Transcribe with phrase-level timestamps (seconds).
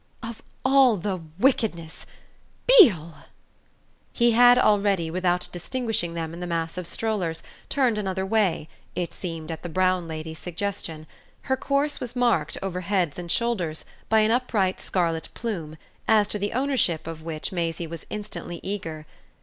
[0.23, 2.07] "Of all the wickedness
[2.65, 3.17] BEALE!"
[4.11, 9.13] He had already, without distinguishing them in the mass of strollers, turned another way it
[9.13, 11.05] seemed at the brown lady's suggestion.
[11.41, 15.77] Her course was marked, over heads and shoulders, by an upright scarlet plume,
[16.07, 19.05] as to the ownership of which Maisie was instantly eager.